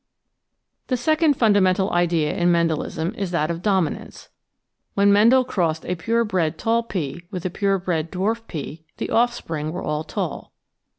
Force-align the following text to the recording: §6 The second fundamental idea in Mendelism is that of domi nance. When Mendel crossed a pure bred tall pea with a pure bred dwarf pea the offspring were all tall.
§6 0.01 0.87
The 0.87 0.97
second 0.97 1.33
fundamental 1.35 1.91
idea 1.91 2.35
in 2.35 2.51
Mendelism 2.51 3.13
is 3.13 3.29
that 3.29 3.51
of 3.51 3.61
domi 3.61 3.91
nance. 3.91 4.29
When 4.95 5.13
Mendel 5.13 5.45
crossed 5.45 5.85
a 5.85 5.93
pure 5.93 6.23
bred 6.25 6.57
tall 6.57 6.81
pea 6.81 7.21
with 7.29 7.45
a 7.45 7.51
pure 7.51 7.77
bred 7.77 8.11
dwarf 8.11 8.47
pea 8.47 8.83
the 8.97 9.11
offspring 9.11 9.71
were 9.71 9.83
all 9.83 10.03
tall. 10.03 10.53